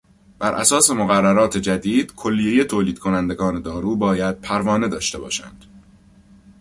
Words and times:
براساس 0.39 0.91
مقررات 0.91 1.57
جدید 1.57 2.15
کلیهی 2.15 2.63
تولید 2.63 2.99
کنندگان 2.99 3.61
دارو 3.61 3.95
باید 3.95 4.41
پروانه 4.41 4.87
داشته 4.87 5.19
باشند. 5.19 5.65